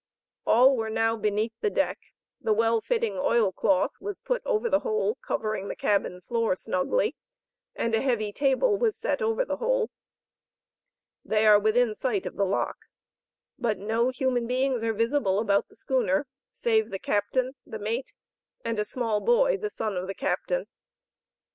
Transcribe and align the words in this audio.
All 0.47 0.75
were 0.75 0.89
now 0.89 1.15
beneath 1.15 1.53
the 1.61 1.69
deck, 1.69 1.99
the 2.41 2.53
well 2.53 2.81
fitting 2.81 3.19
oil 3.19 3.51
cloth 3.51 3.91
was 3.99 4.17
put 4.17 4.41
over 4.47 4.67
the 4.67 4.79
hole 4.79 5.13
covering 5.21 5.67
the 5.67 5.75
cabin 5.75 6.21
floor 6.21 6.55
snugly, 6.55 7.15
and 7.75 7.93
a 7.93 8.01
heavy 8.01 8.33
table 8.33 8.79
was 8.79 8.97
set 8.97 9.21
over 9.21 9.45
the 9.45 9.57
hole. 9.57 9.91
They 11.23 11.45
are 11.45 11.59
within 11.59 11.93
sight 11.93 12.25
of 12.25 12.35
the 12.35 12.45
lock, 12.47 12.85
but 13.59 13.77
no 13.77 14.09
human 14.09 14.47
beings 14.47 14.81
are 14.81 14.91
visible 14.91 15.37
about 15.37 15.67
the 15.69 15.75
schooner 15.75 16.25
save 16.51 16.89
the 16.89 16.97
Captain, 16.97 17.53
the 17.63 17.77
mate 17.77 18.11
and 18.65 18.79
a 18.79 18.85
small 18.85 19.19
boy, 19.21 19.55
the 19.55 19.69
son 19.69 19.95
of 19.97 20.07
the 20.07 20.15
Captain. 20.15 20.65